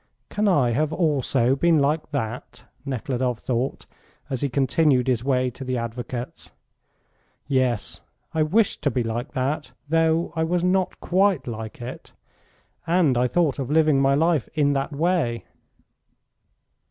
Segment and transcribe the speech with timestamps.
[0.29, 3.85] "Can I have also been like that?" Nekhludoff thought,
[4.31, 6.51] as he continued his way to the advocate's.
[7.47, 8.01] "Yes,
[8.33, 12.13] I wished to be like that, though I was not quite like it.
[12.87, 15.45] And I thought of living my life in that way."